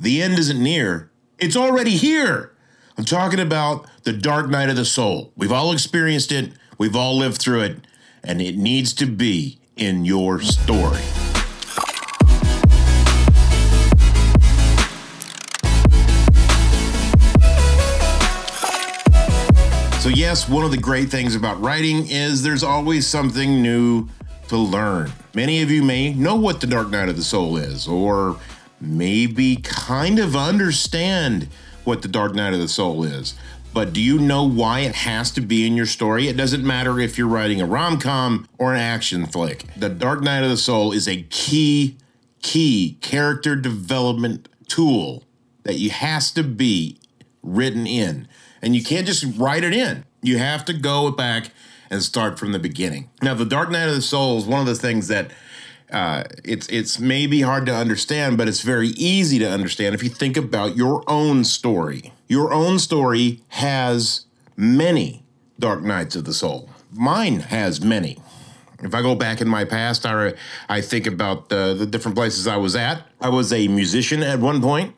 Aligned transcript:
the 0.00 0.22
end 0.22 0.38
isn't 0.38 0.62
near, 0.62 1.10
it's 1.38 1.56
already 1.56 1.90
here. 1.90 2.52
I'm 2.96 3.04
talking 3.04 3.38
about 3.38 3.86
the 4.04 4.14
dark 4.14 4.48
night 4.48 4.70
of 4.70 4.76
the 4.76 4.86
soul. 4.86 5.30
We've 5.36 5.52
all 5.52 5.72
experienced 5.72 6.32
it, 6.32 6.52
we've 6.78 6.96
all 6.96 7.18
lived 7.18 7.38
through 7.38 7.60
it, 7.60 7.86
and 8.24 8.40
it 8.40 8.56
needs 8.56 8.94
to 8.94 9.06
be 9.06 9.60
in 9.76 10.06
your 10.06 10.40
story. 10.40 11.02
So, 20.00 20.08
yes, 20.08 20.48
one 20.48 20.64
of 20.64 20.70
the 20.70 20.78
great 20.80 21.10
things 21.10 21.34
about 21.34 21.60
writing 21.60 22.08
is 22.08 22.42
there's 22.42 22.62
always 22.62 23.06
something 23.06 23.60
new 23.60 24.08
to 24.48 24.56
learn. 24.56 25.12
Many 25.34 25.60
of 25.60 25.70
you 25.70 25.82
may 25.82 26.14
know 26.14 26.36
what 26.36 26.62
the 26.62 26.66
Dark 26.66 26.88
Night 26.88 27.10
of 27.10 27.16
the 27.16 27.22
Soul 27.22 27.58
is, 27.58 27.86
or 27.86 28.38
maybe 28.80 29.56
kind 29.56 30.18
of 30.18 30.34
understand 30.34 31.48
what 31.84 32.02
the 32.02 32.08
Dark 32.08 32.34
Night 32.34 32.54
of 32.54 32.60
the 32.60 32.68
Soul 32.68 33.04
is. 33.04 33.34
But 33.72 33.92
do 33.92 34.00
you 34.00 34.18
know 34.18 34.44
why 34.48 34.80
it 34.80 34.94
has 34.94 35.30
to 35.32 35.40
be 35.40 35.66
in 35.66 35.76
your 35.76 35.86
story? 35.86 36.28
It 36.28 36.36
doesn't 36.36 36.66
matter 36.66 36.98
if 36.98 37.16
you're 37.16 37.28
writing 37.28 37.60
a 37.60 37.66
rom 37.66 37.98
com 37.98 38.48
or 38.58 38.74
an 38.74 38.80
action 38.80 39.26
flick. 39.26 39.64
The 39.76 39.88
Dark 39.88 40.22
Night 40.22 40.42
of 40.42 40.50
the 40.50 40.56
Soul 40.56 40.92
is 40.92 41.06
a 41.06 41.22
key, 41.30 41.96
key 42.42 42.98
character 43.00 43.54
development 43.54 44.48
tool 44.66 45.24
that 45.62 45.74
you 45.74 45.90
has 45.90 46.32
to 46.32 46.42
be 46.42 46.98
written 47.42 47.86
in. 47.86 48.26
And 48.60 48.74
you 48.74 48.82
can't 48.82 49.06
just 49.06 49.24
write 49.38 49.62
it 49.62 49.72
in. 49.72 50.04
You 50.22 50.38
have 50.38 50.64
to 50.64 50.72
go 50.72 51.10
back 51.10 51.50
and 51.90 52.02
start 52.02 52.38
from 52.38 52.52
the 52.52 52.58
beginning. 52.58 53.08
Now, 53.22 53.34
the 53.34 53.44
Dark 53.44 53.70
Night 53.70 53.88
of 53.88 53.94
the 53.94 54.02
Soul 54.02 54.38
is 54.38 54.46
one 54.46 54.60
of 54.60 54.66
the 54.66 54.74
things 54.74 55.08
that 55.08 55.30
uh, 55.92 56.24
it's 56.44 56.68
it's 56.68 56.98
maybe 56.98 57.42
hard 57.42 57.66
to 57.66 57.74
understand, 57.74 58.38
but 58.38 58.48
it's 58.48 58.62
very 58.62 58.88
easy 58.88 59.38
to 59.38 59.50
understand 59.50 59.94
if 59.94 60.02
you 60.02 60.08
think 60.08 60.36
about 60.36 60.76
your 60.76 61.02
own 61.08 61.44
story. 61.44 62.12
Your 62.28 62.52
own 62.52 62.78
story 62.78 63.40
has 63.48 64.24
many 64.56 65.24
dark 65.58 65.82
nights 65.82 66.14
of 66.16 66.24
the 66.24 66.34
soul. 66.34 66.70
Mine 66.92 67.40
has 67.40 67.80
many. 67.80 68.18
If 68.82 68.94
I 68.94 69.02
go 69.02 69.14
back 69.14 69.40
in 69.40 69.48
my 69.48 69.64
past, 69.64 70.06
I, 70.06 70.32
I 70.68 70.80
think 70.80 71.06
about 71.06 71.50
the, 71.50 71.74
the 71.74 71.86
different 71.86 72.16
places 72.16 72.46
I 72.46 72.56
was 72.56 72.74
at. 72.74 73.02
I 73.20 73.28
was 73.28 73.52
a 73.52 73.68
musician 73.68 74.22
at 74.22 74.38
one 74.38 74.62
point, 74.62 74.94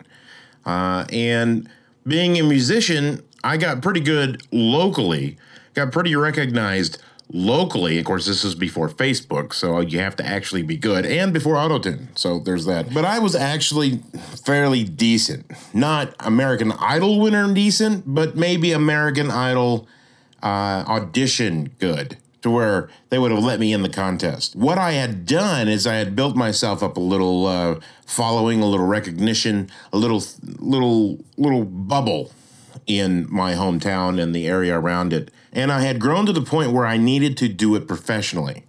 uh, 0.65 1.05
and 1.11 1.69
being 2.07 2.39
a 2.39 2.43
musician, 2.43 3.23
I 3.43 3.57
got 3.57 3.83
pretty 3.83 4.01
good 4.01 4.43
locally, 4.53 5.37
got 5.75 5.91
pretty 5.91 6.15
recognized 6.15 7.03
locally. 7.33 7.99
Of 7.99 8.05
course, 8.05 8.27
this 8.27 8.45
is 8.45 8.55
before 8.55 8.89
Facebook, 8.89 9.53
so 9.53 9.81
you 9.81 9.99
have 9.99 10.17
to 10.17 10.27
actually 10.27 10.63
be 10.63 10.77
good, 10.77 11.07
and 11.07 11.33
before 11.33 11.57
Autotune. 11.57 12.07
So 12.17 12.39
there's 12.39 12.67
that. 12.67 12.93
But 12.93 13.05
I 13.05 13.19
was 13.19 13.35
actually 13.35 13.99
fairly 14.45 14.85
decent. 14.85 15.51
Not 15.75 16.15
American 16.21 16.73
Idol 16.73 17.21
winner 17.21 17.53
decent, 17.53 18.05
but 18.07 18.37
maybe 18.37 18.73
American 18.73 19.31
Idol 19.31 19.89
uh, 20.43 20.85
audition 20.87 21.71
good 21.79 22.17
to 22.43 22.51
where 22.51 22.91
they 23.09 23.19
would 23.19 23.31
have 23.31 23.43
let 23.43 23.61
me 23.61 23.73
in 23.73 23.83
the 23.83 23.89
contest. 23.89 24.57
What 24.57 24.77
I 24.77 24.93
had 24.93 25.25
done 25.27 25.69
is 25.69 25.87
I 25.87 25.95
had 25.95 26.17
built 26.17 26.37
myself 26.37 26.83
up 26.83 26.97
a 26.97 27.01
little 27.01 27.47
uh, 27.47 27.81
following, 28.05 28.61
a 28.61 28.67
little 28.67 28.87
recognition, 28.87 29.71
a 29.93 29.97
little 29.97 30.23
little 30.59 31.19
little 31.37 31.65
bubble 31.65 32.33
in 32.87 33.27
my 33.31 33.55
hometown 33.55 34.21
and 34.21 34.35
the 34.35 34.47
area 34.47 34.79
around 34.79 35.13
it. 35.13 35.31
And 35.53 35.71
I 35.71 35.81
had 35.81 36.01
grown 36.01 36.27
to 36.27 36.33
the 36.33 36.43
point 36.43 36.73
where 36.73 36.87
I 36.87 36.97
needed 36.97 37.37
to 37.39 37.49
do 37.49 37.75
it 37.75 37.87
professionally. 37.87 38.65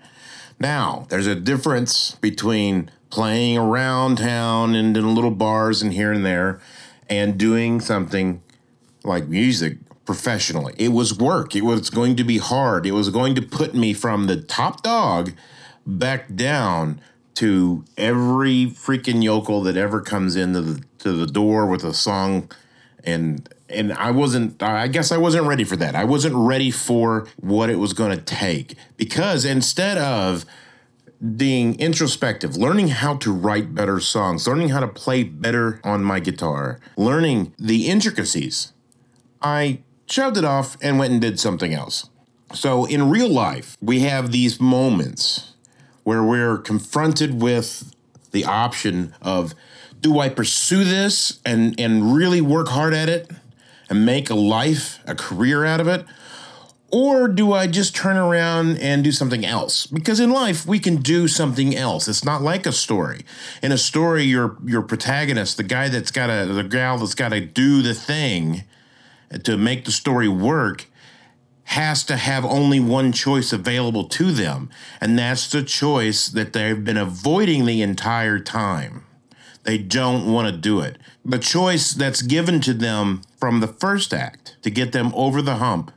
Now, 0.59 1.07
there's 1.09 1.27
a 1.27 1.35
difference 1.35 2.15
between 2.15 2.91
playing 3.09 3.57
around 3.57 4.17
town 4.17 4.75
and 4.75 4.95
in 4.95 5.15
little 5.15 5.31
bars 5.31 5.81
and 5.81 5.93
here 5.93 6.11
and 6.11 6.25
there 6.25 6.61
and 7.09 7.37
doing 7.37 7.79
something 7.79 8.41
like 9.03 9.27
music 9.27 9.77
professionally. 10.05 10.73
It 10.77 10.89
was 10.89 11.17
work. 11.17 11.55
It 11.55 11.63
was 11.63 11.89
going 11.89 12.15
to 12.17 12.23
be 12.23 12.37
hard. 12.37 12.85
It 12.85 12.91
was 12.91 13.09
going 13.09 13.35
to 13.35 13.41
put 13.41 13.73
me 13.73 13.93
from 13.93 14.27
the 14.27 14.37
top 14.41 14.83
dog 14.83 15.33
back 15.85 16.33
down 16.35 17.01
to 17.35 17.83
every 17.97 18.67
freaking 18.67 19.23
yokel 19.23 19.61
that 19.63 19.75
ever 19.75 20.01
comes 20.01 20.35
into 20.35 20.61
the 20.61 20.83
to 20.99 21.11
the 21.11 21.27
door 21.27 21.65
with 21.65 21.83
a 21.83 21.93
song 21.93 22.49
and 23.03 23.49
and 23.73 23.93
I 23.93 24.11
wasn't 24.11 24.61
I 24.61 24.87
guess 24.87 25.11
I 25.11 25.17
wasn't 25.17 25.45
ready 25.45 25.63
for 25.63 25.75
that. 25.77 25.95
I 25.95 26.03
wasn't 26.03 26.35
ready 26.35 26.71
for 26.71 27.27
what 27.37 27.69
it 27.69 27.77
was 27.77 27.93
going 27.93 28.15
to 28.17 28.23
take 28.23 28.75
because 28.97 29.45
instead 29.45 29.97
of 29.97 30.45
being 31.37 31.79
introspective, 31.79 32.57
learning 32.57 32.89
how 32.89 33.15
to 33.17 33.31
write 33.31 33.73
better 33.73 33.99
songs, 33.99 34.47
learning 34.47 34.69
how 34.69 34.81
to 34.81 34.87
play 34.87 35.23
better 35.23 35.79
on 35.83 36.03
my 36.03 36.19
guitar, 36.19 36.79
learning 36.97 37.53
the 37.57 37.87
intricacies, 37.87 38.73
I 39.41 39.79
shoved 40.05 40.37
it 40.37 40.43
off 40.43 40.77
and 40.81 40.99
went 40.99 41.13
and 41.13 41.21
did 41.21 41.39
something 41.39 41.73
else. 41.73 42.09
So 42.53 42.85
in 42.85 43.09
real 43.09 43.29
life, 43.29 43.77
we 43.81 44.01
have 44.01 44.31
these 44.31 44.59
moments 44.59 45.53
where 46.03 46.23
we're 46.23 46.57
confronted 46.57 47.41
with 47.41 47.95
the 48.31 48.45
option 48.45 49.15
of 49.21 49.55
do 50.01 50.19
I 50.19 50.27
pursue 50.27 50.83
this 50.83 51.39
and 51.45 51.79
and 51.79 52.13
really 52.13 52.41
work 52.41 52.67
hard 52.67 52.93
at 52.93 53.07
it 53.07 53.31
and 53.89 54.05
make 54.05 54.29
a 54.29 54.35
life, 54.35 54.99
a 55.05 55.15
career 55.15 55.65
out 55.65 55.79
of 55.79 55.87
it? 55.87 56.05
Or 56.91 57.27
do 57.27 57.53
I 57.53 57.65
just 57.65 57.95
turn 57.95 58.17
around 58.17 58.77
and 58.77 59.03
do 59.03 59.11
something 59.11 59.43
else? 59.43 59.87
Because 59.87 60.19
in 60.19 60.29
life 60.29 60.67
we 60.67 60.77
can 60.77 60.97
do 60.97 61.27
something 61.27 61.75
else. 61.75 62.07
It's 62.07 62.23
not 62.23 62.43
like 62.43 62.67
a 62.67 62.71
story. 62.71 63.25
In 63.63 63.71
a 63.71 63.79
story, 63.79 64.23
your 64.23 64.57
your 64.63 64.83
protagonist, 64.83 65.57
the 65.57 65.63
guy 65.63 65.89
that's 65.89 66.11
got 66.11 66.27
to 66.27 66.53
the 66.53 66.63
gal 66.63 66.99
that's 66.99 67.15
got 67.15 67.29
to 67.29 67.41
do 67.41 67.81
the 67.81 67.95
thing 67.95 68.63
to 69.43 69.57
make 69.57 69.85
the 69.85 69.91
story 69.91 70.27
work, 70.27 70.85
has 71.63 72.03
to 72.03 72.17
have 72.17 72.45
only 72.45 72.79
one 72.79 73.11
choice 73.11 73.51
available 73.51 74.03
to 74.03 74.31
them, 74.31 74.69
and 75.01 75.17
that's 75.17 75.49
the 75.49 75.63
choice 75.63 76.27
that 76.27 76.53
they've 76.53 76.83
been 76.83 76.97
avoiding 76.97 77.65
the 77.65 77.81
entire 77.81 78.37
time. 78.37 79.03
They 79.63 79.77
don't 79.77 80.31
want 80.31 80.53
to 80.53 80.55
do 80.55 80.81
it. 80.81 80.97
The 81.25 81.39
choice 81.39 81.93
that's 81.93 82.21
given 82.21 82.59
to 82.61 82.73
them 82.73 83.21
from 83.43 83.59
the 83.59 83.67
first 83.67 84.13
act 84.13 84.55
to 84.61 84.69
get 84.69 84.93
them 84.93 85.11
over 85.13 85.41
the 85.41 85.55
hump 85.55 85.91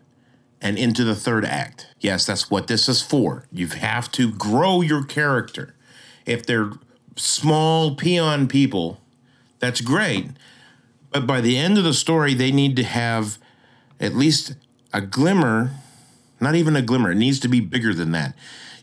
and 0.61 0.77
into 0.77 1.05
the 1.05 1.15
third 1.15 1.45
act. 1.45 1.87
Yes, 2.01 2.27
that's 2.27 2.51
what 2.51 2.67
this 2.67 2.89
is 2.89 3.01
for. 3.01 3.47
You 3.53 3.69
have 3.69 4.11
to 4.13 4.33
grow 4.33 4.81
your 4.81 5.05
character. 5.05 5.77
If 6.25 6.45
they're 6.45 6.73
small 7.15 7.95
peon 7.95 8.49
people, 8.49 9.01
that's 9.61 9.81
great. 9.81 10.31
But 11.13 11.25
by 11.25 11.41
the 11.41 11.57
end 11.57 11.79
of 11.79 11.85
the 11.85 11.95
story, 11.95 12.35
they 12.35 12.51
need 12.51 12.75
to 12.75 12.83
have 12.83 13.39
at 14.01 14.17
least 14.17 14.57
a 14.93 15.01
glimmer, 15.01 15.71
not 16.41 16.57
even 16.57 16.75
a 16.75 16.83
glimmer, 16.83 17.13
it 17.13 17.17
needs 17.17 17.39
to 17.39 17.49
be 17.49 17.61
bigger 17.61 17.95
than 17.95 18.11
that. 18.11 18.35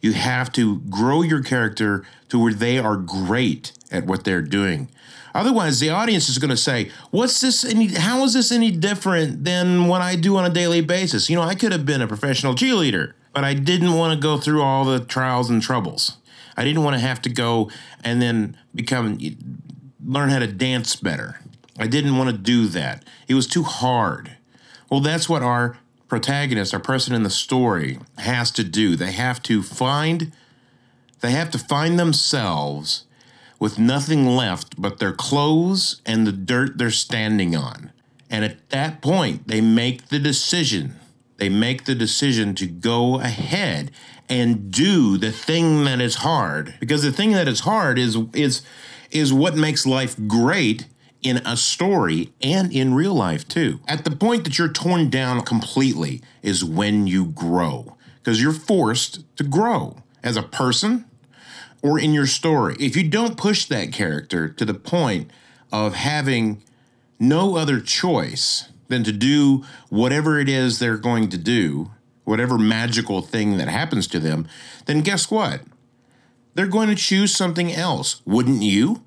You 0.04 0.12
have 0.12 0.52
to 0.52 0.80
grow 0.90 1.22
your 1.22 1.42
character 1.42 2.06
to 2.28 2.38
where 2.38 2.54
they 2.54 2.78
are 2.78 2.98
great 2.98 3.72
at 3.90 4.06
what 4.06 4.26
they're 4.26 4.42
doing. 4.42 4.90
Otherwise, 5.34 5.80
the 5.80 5.90
audience 5.90 6.28
is 6.28 6.38
going 6.38 6.50
to 6.50 6.58
say, 6.58 6.92
"What's 7.10 7.40
this? 7.40 7.64
Any? 7.64 7.88
How 7.88 8.24
is 8.26 8.34
this 8.34 8.52
any 8.52 8.70
different 8.70 9.46
than 9.46 9.88
what 9.88 10.02
I 10.02 10.18
do 10.18 10.36
on 10.36 10.44
a 10.44 10.50
daily 10.50 10.82
basis?" 10.82 11.30
You 11.30 11.38
know, 11.38 11.42
I 11.42 11.56
could 11.56 11.72
have 11.72 11.86
been 11.86 12.02
a 12.02 12.08
professional 12.08 12.54
cheerleader, 12.54 13.14
but 13.32 13.46
I 13.46 13.54
didn't 13.54 13.94
want 13.94 14.14
to 14.14 14.20
go 14.22 14.38
through 14.38 14.62
all 14.62 14.84
the 14.84 15.00
trials 15.00 15.50
and 15.50 15.62
troubles. 15.62 16.18
I 16.58 16.66
didn't 16.66 16.84
want 16.84 16.96
to 16.96 17.00
have 17.00 17.22
to 17.22 17.30
go 17.30 17.72
and 18.04 18.22
then 18.22 18.58
become 18.76 19.18
learn 20.06 20.30
how 20.30 20.40
to 20.40 20.48
dance 20.48 20.98
better. 20.98 21.40
I 21.80 21.88
didn't 21.88 22.18
want 22.18 22.30
to 22.30 22.38
do 22.38 22.68
that. 22.68 23.06
It 23.30 23.36
was 23.36 23.48
too 23.48 23.64
hard. 23.64 24.36
Well, 24.92 25.00
that's 25.00 25.30
what 25.30 25.42
our 25.42 25.78
protagonist, 26.14 26.76
our 26.76 26.80
person 26.80 27.16
in 27.16 27.24
the 27.24 27.30
story, 27.32 27.98
has 28.20 28.52
to 28.52 28.64
do. 28.64 28.96
They 28.96 29.14
have 29.14 29.42
to 29.44 29.64
find 29.64 30.32
they 31.22 31.32
have 31.32 31.50
to 31.50 31.58
find 31.58 31.98
themselves 31.98 33.06
with 33.60 33.80
nothing 33.80 34.28
left 34.28 34.80
but 34.80 35.00
their 35.00 35.12
clothes 35.12 36.02
and 36.06 36.28
the 36.28 36.32
dirt 36.32 36.78
they're 36.78 36.92
standing 36.92 37.56
on. 37.56 37.92
And 38.30 38.46
at 38.46 38.70
that 38.70 39.02
point, 39.02 39.48
they 39.48 39.60
make 39.60 40.10
the 40.10 40.20
decision. 40.20 41.00
They 41.38 41.50
make 41.50 41.86
the 41.86 41.96
decision 41.96 42.54
to 42.56 42.68
go 42.68 43.20
ahead 43.20 43.90
and 44.30 44.72
do 44.72 45.18
the 45.18 45.32
thing 45.32 45.84
that 45.86 46.00
is 46.00 46.18
hard 46.18 46.76
because 46.80 47.02
the 47.02 47.12
thing 47.12 47.32
that 47.32 47.48
is 47.48 47.62
hard 47.62 47.98
is 47.98 48.20
is 48.34 48.62
is 49.10 49.34
what 49.34 49.56
makes 49.56 49.88
life 49.88 50.16
great 50.28 50.86
in 51.24 51.38
a 51.46 51.58
story 51.58 52.32
and 52.42 52.72
in 52.72 52.94
real 52.94 53.14
life 53.14 53.48
too. 53.48 53.80
At 53.88 54.04
the 54.04 54.12
point 54.12 54.44
that 54.44 54.58
you're 54.58 54.72
torn 54.72 55.10
down 55.10 55.42
completely 55.42 56.22
is 56.42 56.64
when 56.64 57.08
you 57.08 57.26
grow 57.26 57.96
because 58.18 58.42
you're 58.42 58.54
forced 58.54 59.24
to 59.38 59.44
grow 59.44 59.98
as 60.24 60.38
a 60.38 60.44
person 60.44 61.06
or 61.82 62.00
in 62.00 62.14
your 62.14 62.26
story. 62.26 62.76
If 62.80 62.96
you 62.96 63.08
don't 63.08 63.38
push 63.38 63.66
that 63.66 63.92
character 63.92 64.48
to 64.48 64.66
the 64.66 64.74
point 64.74 65.30
of 65.72 65.96
having 65.96 66.64
no 67.20 67.58
other 67.58 67.80
choice 67.80 68.70
than 68.88 69.04
to 69.04 69.12
do 69.12 69.66
whatever 69.90 70.40
it 70.40 70.48
is 70.48 70.80
they're 70.80 70.98
going 70.98 71.30
to 71.30 71.38
do, 71.38 71.92
whatever 72.24 72.58
magical 72.58 73.22
thing 73.22 73.58
that 73.58 73.68
happens 73.68 74.08
to 74.08 74.20
them, 74.20 74.48
then 74.86 75.02
guess 75.02 75.30
what? 75.30 75.62
They're 76.54 76.68
going 76.68 76.90
to 76.90 76.96
choose 76.96 77.36
something 77.36 77.72
else, 77.74 78.22
wouldn't 78.26 78.62
you? 78.62 79.04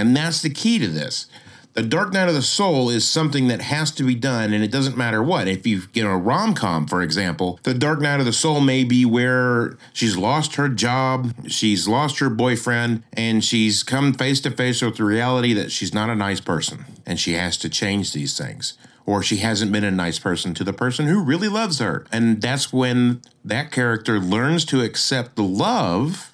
And 0.00 0.16
that's 0.16 0.40
the 0.40 0.48
key 0.48 0.78
to 0.78 0.88
this. 0.88 1.26
The 1.74 1.82
Dark 1.82 2.14
Night 2.14 2.26
of 2.26 2.34
the 2.34 2.40
Soul 2.40 2.88
is 2.88 3.06
something 3.06 3.48
that 3.48 3.60
has 3.60 3.90
to 3.92 4.02
be 4.02 4.14
done, 4.14 4.54
and 4.54 4.64
it 4.64 4.72
doesn't 4.72 4.96
matter 4.96 5.22
what. 5.22 5.46
If 5.46 5.66
you 5.66 5.86
get 5.92 6.06
a 6.06 6.16
rom 6.16 6.54
com, 6.54 6.86
for 6.86 7.02
example, 7.02 7.60
The 7.64 7.74
Dark 7.74 8.00
Night 8.00 8.18
of 8.18 8.24
the 8.24 8.32
Soul 8.32 8.60
may 8.60 8.82
be 8.82 9.04
where 9.04 9.76
she's 9.92 10.16
lost 10.16 10.54
her 10.54 10.70
job, 10.70 11.34
she's 11.48 11.86
lost 11.86 12.18
her 12.18 12.30
boyfriend, 12.30 13.02
and 13.12 13.44
she's 13.44 13.82
come 13.82 14.14
face 14.14 14.40
to 14.40 14.50
face 14.50 14.80
with 14.80 14.96
the 14.96 15.04
reality 15.04 15.52
that 15.52 15.70
she's 15.70 15.92
not 15.92 16.08
a 16.08 16.16
nice 16.16 16.40
person, 16.40 16.86
and 17.04 17.20
she 17.20 17.34
has 17.34 17.58
to 17.58 17.68
change 17.68 18.14
these 18.14 18.36
things. 18.38 18.78
Or 19.04 19.22
she 19.22 19.36
hasn't 19.36 19.70
been 19.70 19.84
a 19.84 19.90
nice 19.90 20.18
person 20.18 20.54
to 20.54 20.64
the 20.64 20.72
person 20.72 21.08
who 21.08 21.22
really 21.22 21.48
loves 21.48 21.78
her. 21.78 22.06
And 22.10 22.40
that's 22.40 22.72
when 22.72 23.20
that 23.44 23.70
character 23.70 24.18
learns 24.18 24.64
to 24.66 24.82
accept 24.82 25.36
the 25.36 25.42
love 25.42 26.29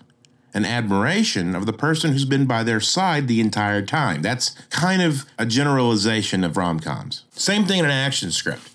and 0.57 0.65
admiration 0.65 1.55
of 1.55 1.67
the 1.67 1.73
person 1.73 2.13
who's 2.13 2.25
been 2.25 2.47
by 2.47 2.63
their 2.63 2.81
side 2.81 3.29
the 3.29 3.43
entire 3.43 3.83
time. 3.83 4.23
That's 4.23 4.53
kind 4.71 5.03
of 5.03 5.27
a 5.39 5.45
generalization 5.45 6.43
of 6.43 6.57
rom 6.57 6.81
coms. 6.81 7.25
Same 7.33 7.67
thing 7.67 7.81
in 7.81 7.85
an 7.85 7.91
action 7.91 8.31
script, 8.31 8.71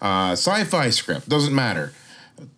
uh, 0.00 0.32
sci 0.32 0.64
fi 0.64 0.88
script, 0.88 1.28
doesn't 1.28 1.54
matter. 1.54 1.92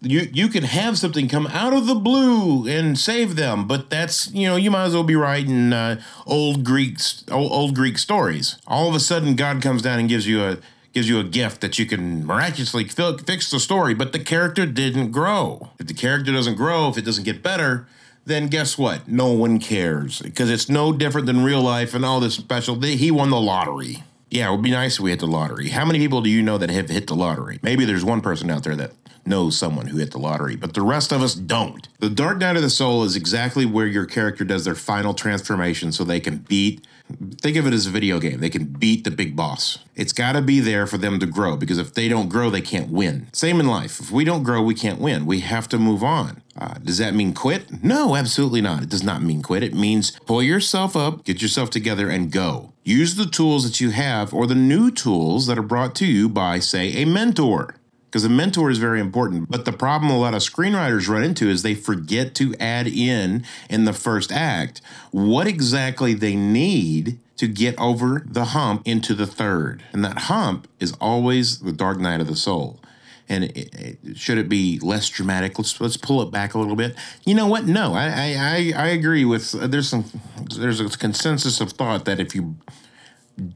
You, 0.00 0.28
you 0.32 0.46
can 0.46 0.62
have 0.62 0.96
something 0.96 1.28
come 1.28 1.48
out 1.48 1.72
of 1.72 1.86
the 1.86 1.96
blue 1.96 2.68
and 2.68 2.96
save 2.96 3.34
them, 3.34 3.66
but 3.66 3.90
that's 3.90 4.32
you 4.32 4.46
know 4.46 4.54
you 4.54 4.70
might 4.70 4.84
as 4.84 4.94
well 4.94 5.02
be 5.02 5.16
writing 5.16 5.72
uh, 5.72 6.00
old 6.24 6.62
Greeks 6.62 7.24
old, 7.32 7.50
old 7.50 7.74
Greek 7.74 7.98
stories. 7.98 8.58
All 8.68 8.88
of 8.88 8.94
a 8.94 9.00
sudden, 9.00 9.34
God 9.34 9.60
comes 9.60 9.82
down 9.82 9.98
and 9.98 10.08
gives 10.08 10.28
you 10.28 10.44
a 10.44 10.58
gives 10.92 11.08
you 11.08 11.18
a 11.18 11.24
gift 11.24 11.62
that 11.62 11.80
you 11.80 11.86
can 11.86 12.24
miraculously 12.24 12.84
fix 12.84 13.50
the 13.50 13.58
story, 13.60 13.94
but 13.94 14.12
the 14.12 14.20
character 14.20 14.66
didn't 14.66 15.10
grow. 15.10 15.70
If 15.80 15.88
the 15.88 15.94
character 15.94 16.32
doesn't 16.32 16.56
grow, 16.56 16.88
if 16.88 16.96
it 16.96 17.04
doesn't 17.04 17.24
get 17.24 17.42
better, 17.42 17.86
then 18.28 18.48
guess 18.48 18.76
what? 18.76 19.08
No 19.08 19.32
one 19.32 19.58
cares 19.58 20.20
because 20.20 20.50
it's 20.50 20.68
no 20.68 20.92
different 20.92 21.26
than 21.26 21.42
real 21.42 21.62
life 21.62 21.94
and 21.94 22.04
all 22.04 22.20
this 22.20 22.34
special. 22.34 22.78
He 22.80 23.10
won 23.10 23.30
the 23.30 23.40
lottery. 23.40 24.04
Yeah, 24.30 24.48
it 24.48 24.52
would 24.52 24.62
be 24.62 24.70
nice 24.70 24.96
if 24.96 25.00
we 25.00 25.10
hit 25.10 25.20
the 25.20 25.26
lottery. 25.26 25.70
How 25.70 25.86
many 25.86 25.98
people 25.98 26.20
do 26.20 26.28
you 26.28 26.42
know 26.42 26.58
that 26.58 26.68
have 26.68 26.90
hit 26.90 27.06
the 27.06 27.14
lottery? 27.14 27.58
Maybe 27.62 27.86
there's 27.86 28.04
one 28.04 28.20
person 28.20 28.50
out 28.50 28.62
there 28.64 28.76
that 28.76 28.92
knows 29.24 29.56
someone 29.56 29.86
who 29.86 29.96
hit 29.96 30.10
the 30.10 30.18
lottery, 30.18 30.56
but 30.56 30.74
the 30.74 30.82
rest 30.82 31.12
of 31.12 31.22
us 31.22 31.34
don't. 31.34 31.88
The 32.00 32.10
Dark 32.10 32.38
Night 32.38 32.56
of 32.56 32.62
the 32.62 32.70
Soul 32.70 33.04
is 33.04 33.16
exactly 33.16 33.64
where 33.64 33.86
your 33.86 34.04
character 34.04 34.44
does 34.44 34.66
their 34.66 34.74
final 34.74 35.14
transformation 35.14 35.92
so 35.92 36.04
they 36.04 36.20
can 36.20 36.38
beat 36.38 36.86
think 37.40 37.56
of 37.56 37.66
it 37.66 37.72
as 37.72 37.86
a 37.86 37.90
video 37.90 38.20
game. 38.20 38.40
They 38.40 38.50
can 38.50 38.66
beat 38.66 39.04
the 39.04 39.10
big 39.10 39.34
boss. 39.36 39.78
It's 39.94 40.12
got 40.12 40.32
to 40.32 40.42
be 40.42 40.60
there 40.60 40.86
for 40.86 40.98
them 40.98 41.18
to 41.20 41.26
grow 41.26 41.56
because 41.56 41.78
if 41.78 41.94
they 41.94 42.08
don't 42.08 42.28
grow, 42.28 42.50
they 42.50 42.60
can't 42.60 42.90
win. 42.90 43.28
Same 43.32 43.60
in 43.60 43.66
life. 43.66 44.00
If 44.00 44.10
we 44.10 44.24
don't 44.24 44.42
grow, 44.42 44.62
we 44.62 44.74
can't 44.74 45.00
win. 45.00 45.26
We 45.26 45.40
have 45.40 45.68
to 45.68 45.78
move 45.78 46.02
on. 46.02 46.42
Uh, 46.56 46.74
does 46.74 46.98
that 46.98 47.14
mean 47.14 47.34
quit? 47.34 47.82
No, 47.82 48.16
absolutely 48.16 48.60
not. 48.60 48.82
It 48.82 48.88
does 48.88 49.02
not 49.02 49.22
mean 49.22 49.42
quit. 49.42 49.62
It 49.62 49.74
means 49.74 50.18
pull 50.26 50.42
yourself 50.42 50.96
up, 50.96 51.24
get 51.24 51.40
yourself 51.40 51.70
together, 51.70 52.08
and 52.08 52.32
go. 52.32 52.72
Use 52.84 53.14
the 53.14 53.26
tools 53.26 53.64
that 53.64 53.80
you 53.80 53.90
have 53.90 54.32
or 54.32 54.46
the 54.46 54.54
new 54.54 54.90
tools 54.90 55.46
that 55.46 55.58
are 55.58 55.62
brought 55.62 55.94
to 55.96 56.06
you 56.06 56.28
by, 56.28 56.58
say, 56.58 56.92
a 57.02 57.04
mentor 57.04 57.76
because 58.08 58.24
a 58.24 58.28
mentor 58.28 58.70
is 58.70 58.78
very 58.78 59.00
important. 59.00 59.50
But 59.50 59.64
the 59.64 59.72
problem 59.72 60.10
a 60.10 60.18
lot 60.18 60.34
of 60.34 60.40
screenwriters 60.40 61.08
run 61.08 61.22
into 61.22 61.48
is 61.48 61.62
they 61.62 61.74
forget 61.74 62.34
to 62.36 62.54
add 62.58 62.86
in 62.86 63.44
in 63.68 63.84
the 63.84 63.92
first 63.92 64.32
act 64.32 64.80
what 65.10 65.46
exactly 65.46 66.14
they 66.14 66.34
need 66.34 67.18
to 67.36 67.46
get 67.46 67.78
over 67.78 68.24
the 68.26 68.46
hump 68.46 68.82
into 68.84 69.14
the 69.14 69.26
third. 69.26 69.82
And 69.92 70.04
that 70.04 70.18
hump 70.20 70.68
is 70.80 70.92
always 71.00 71.60
the 71.60 71.72
dark 71.72 71.98
night 71.98 72.20
of 72.20 72.26
the 72.26 72.36
soul. 72.36 72.80
And 73.28 73.44
it, 73.44 73.74
it, 73.74 74.16
should 74.16 74.38
it 74.38 74.48
be 74.48 74.78
less 74.80 75.08
dramatic? 75.10 75.58
Let's 75.58 75.78
let's 75.78 75.98
pull 75.98 76.22
it 76.22 76.30
back 76.30 76.54
a 76.54 76.58
little 76.58 76.76
bit. 76.76 76.96
You 77.26 77.34
know 77.34 77.46
what? 77.46 77.66
No, 77.66 77.92
I 77.92 78.06
I, 78.06 78.72
I 78.74 78.88
agree 78.88 79.26
with. 79.26 79.52
There's 79.52 79.90
some 79.90 80.06
there's 80.56 80.80
a 80.80 80.88
consensus 80.88 81.60
of 81.60 81.72
thought 81.72 82.06
that 82.06 82.20
if 82.20 82.34
you 82.34 82.56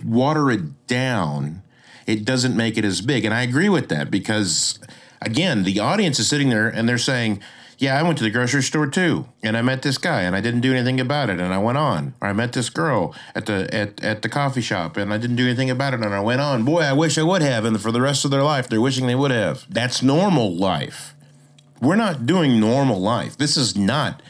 water 0.05 0.51
it 0.51 0.87
down, 0.87 1.63
it 2.07 2.25
doesn't 2.25 2.57
make 2.57 2.77
it 2.77 2.85
as 2.85 3.01
big. 3.01 3.25
And 3.25 3.35
I 3.35 3.43
agree 3.43 3.69
with 3.69 3.89
that 3.89 4.11
because, 4.11 4.79
again, 5.21 5.65
the 5.65 5.81
audience 5.81 6.19
is 6.19 6.29
sitting 6.29 6.49
there 6.49 6.69
and 6.69 6.89
they're 6.89 6.99
saying, 6.99 7.41
yeah, 7.79 7.99
I 7.99 8.03
went 8.05 8.17
to 8.19 8.25
the 8.25 8.31
grocery 8.31 8.63
store 8.63 8.87
too, 8.87 9.27
and 9.43 9.57
I 9.57 9.63
met 9.63 9.83
this 9.83 9.99
guy, 9.99 10.23
and 10.23 10.37
I 10.37 10.41
didn't 10.41 10.61
do 10.61 10.73
anything 10.73 11.01
about 11.01 11.31
it, 11.31 11.41
and 11.41 11.53
I 11.53 11.59
went 11.59 11.79
on. 11.79 12.15
Or 12.21 12.29
I 12.29 12.33
met 12.33 12.53
this 12.53 12.71
girl 12.71 13.13
at 13.35 13.47
the 13.47 13.69
at, 13.75 14.01
at 14.05 14.23
the 14.23 14.29
coffee 14.29 14.61
shop, 14.61 14.97
and 14.97 15.13
I 15.13 15.19
didn't 15.19 15.35
do 15.35 15.47
anything 15.47 15.69
about 15.69 15.93
it, 15.93 16.01
and 16.01 16.15
I 16.15 16.21
went 16.21 16.41
on. 16.41 16.65
Boy, 16.65 16.83
I 16.83 16.93
wish 16.93 17.19
I 17.19 17.25
would 17.25 17.43
have, 17.43 17.65
and 17.65 17.81
for 17.81 17.91
the 17.91 18.01
rest 18.01 18.25
of 18.25 18.31
their 18.31 18.45
life, 18.45 18.69
they're 18.69 18.81
wishing 18.81 19.09
they 19.09 19.17
would 19.17 19.33
have. 19.33 19.67
That's 19.69 20.01
normal 20.01 20.55
life. 20.55 21.15
We're 21.81 21.97
not 21.97 22.25
doing 22.25 22.61
normal 22.61 23.01
life. 23.01 23.37
This 23.37 23.57
is 23.57 23.77
not 23.77 24.23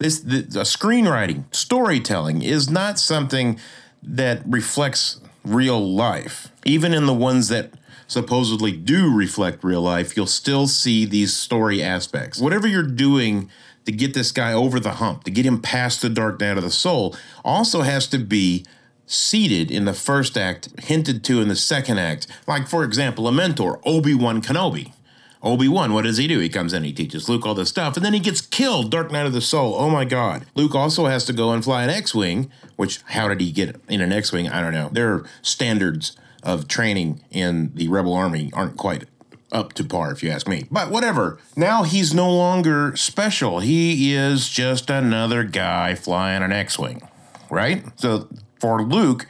this 0.00 0.20
the, 0.20 0.40
the 0.40 0.60
screenwriting, 0.60 1.44
storytelling 1.54 2.42
is 2.42 2.68
not 2.70 2.98
something 2.98 3.60
that 4.02 4.42
reflects 4.46 5.20
real 5.44 5.80
life. 5.80 6.52
Even 6.64 6.92
in 6.92 7.06
the 7.06 7.14
ones 7.14 7.48
that 7.48 7.72
supposedly 8.06 8.72
do 8.72 9.12
reflect 9.12 9.62
real 9.62 9.82
life, 9.82 10.16
you'll 10.16 10.26
still 10.26 10.66
see 10.66 11.04
these 11.04 11.36
story 11.36 11.82
aspects. 11.82 12.40
Whatever 12.40 12.66
you're 12.66 12.82
doing 12.82 13.50
to 13.86 13.92
get 13.92 14.14
this 14.14 14.32
guy 14.32 14.52
over 14.52 14.78
the 14.78 14.94
hump, 14.94 15.24
to 15.24 15.30
get 15.30 15.46
him 15.46 15.60
past 15.60 16.02
the 16.02 16.10
dark 16.10 16.40
night 16.40 16.56
of 16.56 16.62
the 16.62 16.70
soul, 16.70 17.16
also 17.44 17.82
has 17.82 18.06
to 18.08 18.18
be 18.18 18.64
seated 19.06 19.70
in 19.70 19.86
the 19.86 19.94
first 19.94 20.36
act, 20.36 20.68
hinted 20.80 21.24
to 21.24 21.40
in 21.40 21.48
the 21.48 21.56
second 21.56 21.98
act. 21.98 22.26
Like, 22.46 22.68
for 22.68 22.84
example, 22.84 23.26
a 23.26 23.32
mentor, 23.32 23.80
Obi 23.84 24.14
Wan 24.14 24.42
Kenobi. 24.42 24.92
Obi 25.42 25.68
Wan, 25.68 25.94
what 25.94 26.04
does 26.04 26.18
he 26.18 26.26
do? 26.26 26.38
He 26.38 26.48
comes 26.48 26.72
in, 26.72 26.84
he 26.84 26.92
teaches 26.92 27.28
Luke 27.28 27.46
all 27.46 27.54
this 27.54 27.70
stuff, 27.70 27.96
and 27.96 28.04
then 28.04 28.12
he 28.12 28.20
gets 28.20 28.40
killed. 28.40 28.90
Dark 28.90 29.10
Night 29.10 29.26
of 29.26 29.32
the 29.32 29.40
Soul. 29.40 29.74
Oh 29.76 29.88
my 29.88 30.04
God. 30.04 30.44
Luke 30.54 30.74
also 30.74 31.06
has 31.06 31.24
to 31.26 31.32
go 31.32 31.52
and 31.52 31.64
fly 31.64 31.82
an 31.82 31.90
X 31.90 32.14
Wing, 32.14 32.50
which, 32.76 33.00
how 33.06 33.28
did 33.28 33.40
he 33.40 33.50
get 33.50 33.80
in 33.88 34.00
an 34.00 34.12
X 34.12 34.32
Wing? 34.32 34.48
I 34.48 34.60
don't 34.60 34.74
know. 34.74 34.90
Their 34.90 35.24
standards 35.42 36.16
of 36.42 36.68
training 36.68 37.22
in 37.30 37.72
the 37.74 37.88
Rebel 37.88 38.14
Army 38.14 38.50
aren't 38.54 38.76
quite 38.76 39.04
up 39.52 39.72
to 39.74 39.84
par, 39.84 40.12
if 40.12 40.22
you 40.22 40.30
ask 40.30 40.46
me. 40.46 40.66
But 40.70 40.90
whatever. 40.90 41.38
Now 41.56 41.82
he's 41.82 42.14
no 42.14 42.30
longer 42.30 42.94
special. 42.96 43.60
He 43.60 44.14
is 44.14 44.48
just 44.48 44.90
another 44.90 45.44
guy 45.44 45.94
flying 45.94 46.42
an 46.42 46.52
X 46.52 46.78
Wing, 46.78 47.08
right? 47.50 47.82
So 47.98 48.28
for 48.58 48.82
Luke, 48.82 49.26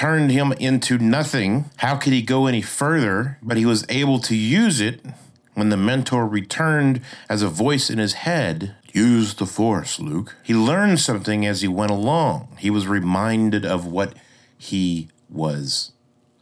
turned 0.00 0.32
him 0.32 0.50
into 0.52 0.96
nothing. 0.96 1.66
How 1.76 1.94
could 1.94 2.14
he 2.14 2.22
go 2.22 2.46
any 2.46 2.62
further? 2.62 3.36
But 3.42 3.58
he 3.58 3.66
was 3.66 3.84
able 3.90 4.18
to 4.20 4.34
use 4.34 4.80
it 4.80 5.04
when 5.52 5.68
the 5.68 5.76
mentor 5.76 6.26
returned 6.26 7.02
as 7.28 7.42
a 7.42 7.50
voice 7.50 7.90
in 7.90 7.98
his 7.98 8.14
head. 8.14 8.74
Use 8.94 9.34
the 9.34 9.44
force, 9.44 10.00
Luke. 10.00 10.36
He 10.42 10.54
learned 10.54 11.00
something 11.00 11.44
as 11.44 11.60
he 11.60 11.68
went 11.68 11.90
along. 11.90 12.56
He 12.58 12.70
was 12.70 12.86
reminded 12.86 13.66
of 13.66 13.84
what 13.84 14.14
he 14.56 15.08
was 15.28 15.92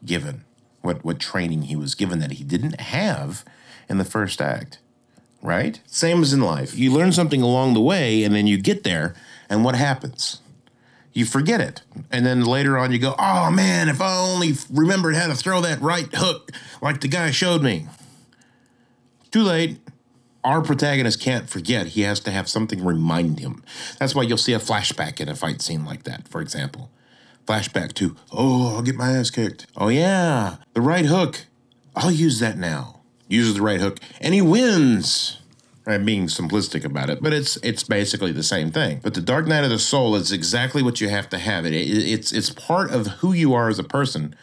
given, 0.06 0.44
what, 0.82 1.04
what 1.04 1.18
training 1.18 1.62
he 1.62 1.74
was 1.74 1.96
given 1.96 2.20
that 2.20 2.32
he 2.32 2.44
didn't 2.44 2.80
have 2.80 3.44
in 3.88 3.98
the 3.98 4.04
first 4.04 4.40
act, 4.40 4.78
right? 5.42 5.80
Same 5.88 6.22
as 6.22 6.32
in 6.32 6.42
life. 6.42 6.78
You 6.78 6.92
learn 6.92 7.10
something 7.10 7.42
along 7.42 7.74
the 7.74 7.80
way, 7.80 8.22
and 8.22 8.36
then 8.36 8.46
you 8.46 8.56
get 8.56 8.84
there, 8.84 9.16
and 9.50 9.64
what 9.64 9.74
happens? 9.74 10.40
You 11.12 11.24
forget 11.24 11.60
it. 11.60 11.82
And 12.10 12.24
then 12.24 12.44
later 12.44 12.78
on, 12.78 12.92
you 12.92 12.98
go, 12.98 13.14
oh 13.18 13.50
man, 13.50 13.88
if 13.88 14.00
I 14.00 14.16
only 14.16 14.52
remembered 14.72 15.16
how 15.16 15.26
to 15.26 15.34
throw 15.34 15.60
that 15.62 15.80
right 15.80 16.08
hook 16.12 16.52
like 16.80 17.00
the 17.00 17.08
guy 17.08 17.30
showed 17.30 17.62
me. 17.62 17.86
Too 19.30 19.42
late. 19.42 19.78
Our 20.44 20.62
protagonist 20.62 21.20
can't 21.20 21.50
forget. 21.50 21.88
He 21.88 22.02
has 22.02 22.20
to 22.20 22.30
have 22.30 22.48
something 22.48 22.84
remind 22.84 23.40
him. 23.40 23.64
That's 23.98 24.14
why 24.14 24.22
you'll 24.22 24.38
see 24.38 24.52
a 24.52 24.58
flashback 24.58 25.20
in 25.20 25.28
a 25.28 25.34
fight 25.34 25.60
scene 25.60 25.84
like 25.84 26.04
that, 26.04 26.28
for 26.28 26.40
example. 26.40 26.90
Flashback 27.46 27.92
to, 27.94 28.16
oh, 28.30 28.76
I'll 28.76 28.82
get 28.82 28.94
my 28.94 29.10
ass 29.10 29.30
kicked. 29.30 29.66
Oh, 29.76 29.88
yeah, 29.88 30.56
the 30.74 30.80
right 30.80 31.04
hook. 31.06 31.46
I'll 31.96 32.12
use 32.12 32.38
that 32.40 32.56
now. 32.56 33.00
Uses 33.26 33.54
the 33.54 33.62
right 33.62 33.80
hook, 33.80 33.98
and 34.20 34.32
he 34.32 34.40
wins. 34.40 35.40
I'm 35.90 36.04
being 36.04 36.26
simplistic 36.26 36.84
about 36.84 37.10
it, 37.10 37.22
but 37.22 37.32
it's 37.32 37.56
it's 37.58 37.82
basically 37.82 38.32
the 38.32 38.42
same 38.42 38.70
thing. 38.70 39.00
But 39.02 39.14
the 39.14 39.20
Dark 39.20 39.46
Night 39.46 39.64
of 39.64 39.70
the 39.70 39.78
Soul 39.78 40.14
is 40.16 40.32
exactly 40.32 40.82
what 40.82 41.00
you 41.00 41.08
have 41.08 41.28
to 41.30 41.38
have. 41.38 41.64
It, 41.66 41.74
it 41.74 41.88
it's 41.88 42.32
it's 42.32 42.50
part 42.50 42.90
of 42.90 43.06
who 43.06 43.32
you 43.32 43.54
are 43.54 43.68
as 43.68 43.78
a 43.78 43.84
person, 43.84 44.34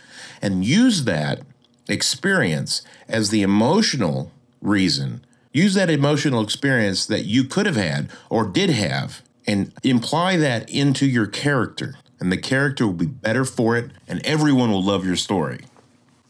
and 0.42 0.66
use 0.66 1.04
that 1.06 1.42
experience 1.88 2.82
as 3.08 3.30
the 3.30 3.42
emotional 3.42 4.32
reason. 4.62 5.26
Use 5.54 5.74
that 5.76 5.90
emotional 5.90 6.44
experience 6.44 7.06
that 7.06 7.26
you 7.26 7.46
could 7.46 7.66
have 7.66 7.78
had 7.78 8.10
or 8.30 8.46
did 8.46 8.70
have, 8.70 9.22
and 9.48 9.72
imply 9.84 10.36
that 10.38 10.70
into 10.70 11.06
your 11.06 11.28
character, 11.28 11.96
and 12.20 12.32
the 12.32 12.38
character 12.38 12.86
will 12.86 12.94
be 12.94 13.06
better 13.06 13.46
for 13.46 13.78
it, 13.78 13.92
and 14.08 14.26
everyone 14.26 14.72
will 14.72 14.84
love 14.84 15.06
your 15.06 15.16
story. 15.16 15.62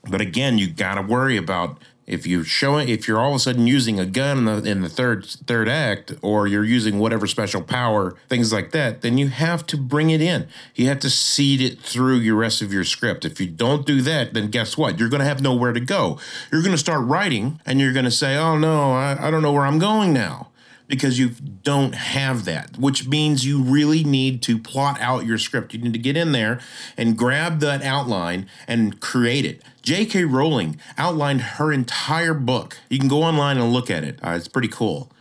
But 0.07 0.21
again, 0.21 0.57
you 0.57 0.69
got 0.69 0.95
to 0.95 1.01
worry 1.01 1.37
about 1.37 1.79
if 2.07 2.27
you 2.27 2.43
show 2.43 2.77
if 2.77 3.07
you're 3.07 3.19
all 3.19 3.31
of 3.31 3.35
a 3.35 3.39
sudden 3.39 3.65
using 3.65 3.99
a 3.99 4.05
gun 4.05 4.39
in 4.39 4.45
the 4.45 4.69
in 4.69 4.81
the 4.81 4.89
third 4.89 5.25
third 5.25 5.67
act, 5.67 6.13
or 6.21 6.45
you're 6.45 6.63
using 6.63 6.99
whatever 6.99 7.25
special 7.25 7.61
power, 7.61 8.15
things 8.29 8.53
like 8.53 8.71
that, 8.71 9.01
then 9.01 9.17
you 9.17 9.29
have 9.29 9.65
to 9.67 9.77
bring 9.77 10.11
it 10.11 10.21
in. 10.21 10.47
You 10.75 10.87
have 10.87 10.99
to 10.99 11.09
seed 11.09 11.61
it 11.61 11.79
through 11.79 12.17
your 12.17 12.35
rest 12.35 12.61
of 12.61 12.71
your 12.71 12.83
script. 12.83 13.25
If 13.25 13.41
you 13.41 13.47
don't 13.47 13.85
do 13.85 14.01
that, 14.01 14.33
then 14.33 14.49
guess 14.49 14.77
what? 14.77 14.99
You're 14.99 15.09
going 15.09 15.21
to 15.21 15.25
have 15.25 15.41
nowhere 15.41 15.73
to 15.73 15.79
go. 15.79 16.19
You're 16.51 16.61
going 16.61 16.73
to 16.73 16.77
start 16.77 17.05
writing, 17.05 17.59
and 17.65 17.79
you're 17.79 17.93
going 17.93 18.05
to 18.05 18.11
say, 18.11 18.37
"Oh 18.37 18.57
no, 18.57 18.93
I, 18.93 19.27
I 19.27 19.31
don't 19.31 19.41
know 19.41 19.53
where 19.53 19.65
I'm 19.65 19.79
going 19.79 20.13
now." 20.13 20.49
Because 20.87 21.17
you 21.17 21.29
don't 21.63 21.95
have 21.95 22.45
that, 22.45 22.77
which 22.77 23.07
means 23.07 23.45
you 23.45 23.61
really 23.61 24.03
need 24.03 24.41
to 24.43 24.57
plot 24.57 24.99
out 25.01 25.25
your 25.25 25.37
script. 25.37 25.73
You 25.73 25.81
need 25.81 25.93
to 25.93 25.99
get 25.99 26.15
in 26.15 26.31
there 26.31 26.59
and 26.95 27.17
grab 27.17 27.59
that 27.59 27.81
outline 27.81 28.47
and 28.67 28.99
create 28.99 29.45
it. 29.45 29.63
J.K. 29.81 30.25
Rowling 30.25 30.79
outlined 30.97 31.41
her 31.41 31.71
entire 31.71 32.33
book. 32.33 32.77
You 32.89 32.99
can 32.99 33.07
go 33.07 33.23
online 33.23 33.57
and 33.57 33.71
look 33.71 33.89
at 33.89 34.03
it. 34.03 34.19
Uh, 34.23 34.31
it's 34.31 34.47
pretty 34.47 34.67
cool. 34.67 35.11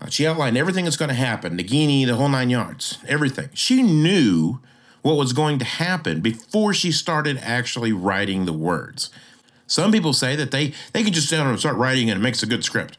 Uh, 0.00 0.08
she 0.08 0.26
outlined 0.26 0.56
everything 0.56 0.84
that's 0.84 0.96
going 0.96 1.08
to 1.08 1.14
happen, 1.14 1.56
the 1.56 1.64
Nagini, 1.64 2.06
the 2.06 2.16
whole 2.16 2.28
nine 2.28 2.50
yards, 2.50 2.98
everything. 3.06 3.48
She 3.54 3.82
knew 3.82 4.60
what 5.02 5.16
was 5.16 5.32
going 5.32 5.58
to 5.58 5.64
happen 5.64 6.20
before 6.20 6.74
she 6.74 6.90
started 6.90 7.38
actually 7.42 7.92
writing 7.92 8.44
the 8.44 8.52
words. 8.52 9.10
Some 9.66 9.92
people 9.92 10.12
say 10.12 10.36
that 10.36 10.50
they 10.50 10.72
they 10.92 11.02
can 11.02 11.12
just 11.12 11.28
sit 11.28 11.36
down 11.36 11.46
and 11.46 11.58
start 11.58 11.76
writing 11.76 12.10
and 12.10 12.18
it 12.18 12.22
makes 12.22 12.42
a 12.42 12.46
good 12.46 12.64
script. 12.64 12.96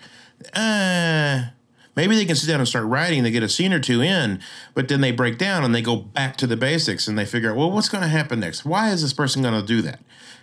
Uh, 0.54 1.46
maybe 1.96 2.16
they 2.16 2.26
can 2.26 2.36
sit 2.36 2.48
down 2.48 2.60
and 2.60 2.68
start 2.68 2.86
writing. 2.86 3.24
They 3.24 3.32
get 3.32 3.44
a 3.44 3.50
scene 3.50 3.74
or 3.74 3.80
two 3.80 4.02
in, 4.02 4.40
but 4.74 4.88
then 4.88 5.02
they 5.02 5.12
break 5.12 5.38
down 5.38 5.64
and 5.64 5.74
they 5.74 5.82
go 5.82 5.96
back 5.96 6.38
to 6.38 6.48
the 6.48 6.58
basics 6.58 7.08
and 7.08 7.18
they 7.18 7.26
figure 7.26 7.52
out, 7.52 7.58
well, 7.58 7.72
what's 7.72 7.90
going 7.90 8.04
to 8.04 8.08
happen 8.08 8.40
next? 8.40 8.66
Why 8.66 8.92
is 8.92 9.02
this 9.02 9.14
person 9.14 9.42
going 9.42 9.60
to 9.60 9.66
do 9.66 9.82
that? 9.84 10.00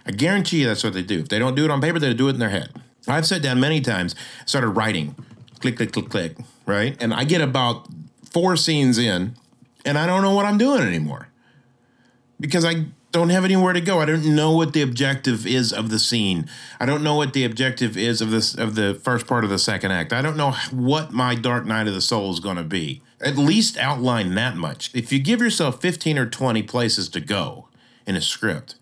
I 0.06 0.10
guarantee 0.10 0.62
you 0.62 0.66
that's 0.66 0.84
what 0.84 0.94
they 0.94 1.02
do. 1.02 1.20
If 1.20 1.28
they 1.28 1.38
don't 1.38 1.54
do 1.54 1.64
it 1.64 1.70
on 1.70 1.80
paper, 1.80 1.98
they 1.98 2.12
do 2.14 2.28
it 2.28 2.34
in 2.34 2.38
their 2.38 2.50
head. 2.50 2.70
I've 3.06 3.26
sat 3.26 3.42
down 3.42 3.60
many 3.60 3.80
times, 3.80 4.14
started 4.46 4.70
writing, 4.70 5.14
click, 5.60 5.76
click, 5.76 5.92
click, 5.92 6.08
click, 6.08 6.36
right? 6.66 6.96
And 7.00 7.12
I 7.12 7.24
get 7.24 7.40
about 7.40 7.88
four 8.30 8.56
scenes 8.56 8.98
in, 8.98 9.36
and 9.84 9.98
I 9.98 10.06
don't 10.06 10.22
know 10.22 10.34
what 10.34 10.46
I'm 10.46 10.58
doing 10.58 10.82
anymore 10.82 11.28
because 12.40 12.64
I 12.64 12.86
don't 13.12 13.28
have 13.28 13.44
anywhere 13.44 13.74
to 13.74 13.80
go. 13.80 14.00
I 14.00 14.06
don't 14.06 14.34
know 14.34 14.52
what 14.52 14.72
the 14.72 14.80
objective 14.80 15.46
is 15.46 15.72
of 15.72 15.90
the 15.90 15.98
scene. 15.98 16.48
I 16.80 16.86
don't 16.86 17.04
know 17.04 17.14
what 17.14 17.34
the 17.34 17.44
objective 17.44 17.96
is 17.96 18.20
of 18.20 18.30
this 18.30 18.54
of 18.54 18.74
the 18.74 18.94
first 18.94 19.26
part 19.26 19.44
of 19.44 19.50
the 19.50 19.58
second 19.58 19.92
act. 19.92 20.12
I 20.12 20.22
don't 20.22 20.36
know 20.36 20.52
what 20.70 21.12
my 21.12 21.34
Dark 21.34 21.66
Night 21.66 21.86
of 21.86 21.94
the 21.94 22.00
Soul 22.00 22.32
is 22.32 22.40
going 22.40 22.56
to 22.56 22.64
be. 22.64 23.02
At 23.20 23.36
least 23.36 23.76
outline 23.76 24.34
that 24.34 24.56
much. 24.56 24.90
If 24.94 25.12
you 25.12 25.20
give 25.20 25.40
yourself 25.40 25.80
15 25.80 26.18
or 26.18 26.26
20 26.26 26.62
places 26.64 27.08
to 27.10 27.20
go 27.20 27.68
in 28.06 28.16
a 28.16 28.20
script, 28.20 28.76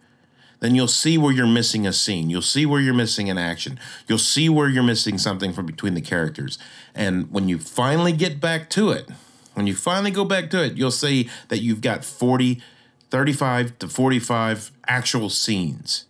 then 0.60 0.74
you'll 0.74 0.88
see 0.88 1.18
where 1.18 1.32
you're 1.32 1.46
missing 1.46 1.86
a 1.86 1.92
scene. 1.92 2.30
You'll 2.30 2.40
see 2.40 2.64
where 2.64 2.80
you're 2.80 2.94
missing 2.94 3.28
an 3.28 3.36
action. 3.36 3.80
You'll 4.06 4.18
see 4.18 4.48
where 4.48 4.68
you're 4.68 4.82
missing 4.82 5.18
something 5.18 5.52
from 5.52 5.66
between 5.66 5.94
the 5.94 6.00
characters. 6.00 6.58
And 6.94 7.30
when 7.32 7.48
you 7.48 7.58
finally 7.58 8.12
get 8.12 8.40
back 8.40 8.70
to 8.70 8.90
it, 8.90 9.08
when 9.54 9.66
you 9.66 9.74
finally 9.74 10.10
go 10.10 10.24
back 10.24 10.50
to 10.50 10.62
it, 10.62 10.76
you'll 10.76 10.90
see 10.90 11.28
that 11.48 11.58
you've 11.58 11.80
got 11.80 12.04
40 12.04 12.62
35 13.10 13.78
to 13.80 13.88
45 13.88 14.72
actual 14.86 15.28
scenes. 15.28 16.06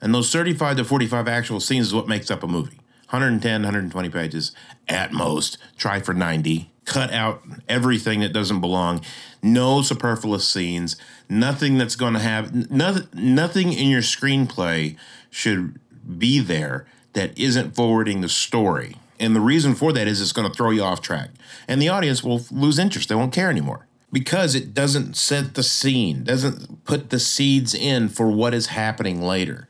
And 0.00 0.14
those 0.14 0.30
35 0.32 0.78
to 0.78 0.84
45 0.84 1.28
actual 1.28 1.60
scenes 1.60 1.88
is 1.88 1.94
what 1.94 2.08
makes 2.08 2.30
up 2.30 2.42
a 2.42 2.46
movie. 2.46 2.78
110, 3.10 3.62
120 3.62 4.08
pages 4.10 4.52
at 4.88 5.12
most. 5.12 5.58
Try 5.76 6.00
for 6.00 6.12
90. 6.12 6.70
Cut 6.84 7.12
out 7.12 7.42
everything 7.68 8.20
that 8.20 8.32
doesn't 8.32 8.60
belong. 8.60 9.02
No 9.42 9.82
superfluous 9.82 10.46
scenes. 10.46 10.96
Nothing 11.28 11.78
that's 11.78 11.96
going 11.96 12.14
to 12.14 12.20
have 12.20 12.70
nothing. 12.70 13.08
Nothing 13.14 13.72
in 13.72 13.88
your 13.88 14.02
screenplay 14.02 14.96
should 15.30 15.78
be 16.18 16.40
there 16.40 16.86
that 17.12 17.36
isn't 17.38 17.74
forwarding 17.74 18.20
the 18.20 18.28
story. 18.28 18.96
And 19.18 19.34
the 19.34 19.40
reason 19.40 19.74
for 19.74 19.92
that 19.92 20.06
is 20.06 20.20
it's 20.20 20.32
going 20.32 20.48
to 20.48 20.54
throw 20.54 20.70
you 20.70 20.82
off 20.82 21.00
track, 21.00 21.30
and 21.66 21.80
the 21.80 21.88
audience 21.88 22.22
will 22.22 22.42
lose 22.50 22.78
interest. 22.78 23.08
They 23.08 23.14
won't 23.14 23.32
care 23.32 23.50
anymore 23.50 23.85
because 24.12 24.54
it 24.54 24.72
doesn't 24.72 25.16
set 25.16 25.54
the 25.54 25.62
scene, 25.62 26.24
doesn't 26.24 26.84
put 26.84 27.10
the 27.10 27.18
seeds 27.18 27.74
in 27.74 28.08
for 28.08 28.30
what 28.30 28.54
is 28.54 28.66
happening 28.66 29.20
later. 29.20 29.68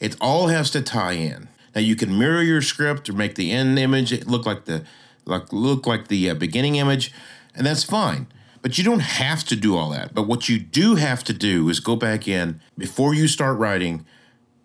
It 0.00 0.16
all 0.20 0.48
has 0.48 0.70
to 0.70 0.82
tie 0.82 1.12
in. 1.12 1.48
Now 1.74 1.80
you 1.80 1.96
can 1.96 2.18
mirror 2.18 2.42
your 2.42 2.62
script 2.62 3.08
or 3.08 3.12
make 3.12 3.34
the 3.34 3.50
end 3.50 3.78
image 3.78 4.24
look 4.26 4.46
like 4.46 4.64
the 4.64 4.84
like 5.24 5.52
look 5.52 5.86
like 5.86 6.08
the 6.08 6.30
uh, 6.30 6.34
beginning 6.34 6.76
image, 6.76 7.12
and 7.54 7.66
that's 7.66 7.84
fine. 7.84 8.26
But 8.62 8.78
you 8.78 8.84
don't 8.84 9.00
have 9.00 9.44
to 9.44 9.56
do 9.56 9.76
all 9.76 9.90
that. 9.90 10.14
But 10.14 10.26
what 10.26 10.48
you 10.48 10.58
do 10.58 10.94
have 10.94 11.22
to 11.24 11.32
do 11.32 11.68
is 11.68 11.80
go 11.80 11.96
back 11.96 12.26
in 12.26 12.60
before 12.78 13.14
you 13.14 13.28
start 13.28 13.58
writing 13.58 14.06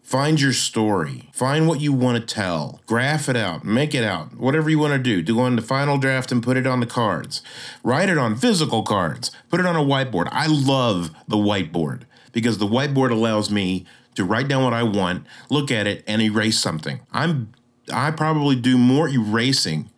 Find 0.10 0.42
your 0.42 0.54
story. 0.54 1.30
Find 1.34 1.68
what 1.68 1.82
you 1.82 1.94
want 1.94 2.18
to 2.18 2.34
tell. 2.34 2.82
Graph 2.88 3.30
it 3.30 3.36
out. 3.36 3.64
Make 3.64 3.94
it 3.94 4.04
out. 4.04 4.36
Whatever 4.38 4.68
you 4.68 4.80
want 4.80 4.94
to 4.94 4.98
do. 4.98 5.22
Do 5.22 5.40
on 5.40 5.56
the 5.56 5.62
final 5.62 6.00
draft 6.00 6.32
and 6.32 6.42
put 6.42 6.58
it 6.58 6.66
on 6.66 6.80
the 6.80 6.88
cards. 6.88 7.44
Write 7.84 8.10
it 8.10 8.18
on 8.18 8.36
physical 8.36 8.82
cards. 8.82 9.30
Put 9.52 9.60
it 9.60 9.68
on 9.68 9.76
a 9.76 9.84
whiteboard. 9.84 10.28
I 10.32 10.48
love 10.48 11.12
the 11.28 11.38
whiteboard 11.38 12.06
because 12.32 12.58
the 12.58 12.66
whiteboard 12.66 13.12
allows 13.12 13.52
me 13.52 13.86
to 14.16 14.26
write 14.26 14.48
down 14.48 14.64
what 14.64 14.74
I 14.74 14.82
want, 14.82 15.28
look 15.52 15.70
at 15.70 15.86
it, 15.86 16.04
and 16.08 16.24
erase 16.24 16.60
something. 16.60 17.02
I'm 17.14 17.54
I 17.94 18.10
probably 18.10 18.56
do 18.56 18.80
more 18.80 19.08
erasing 19.08 19.92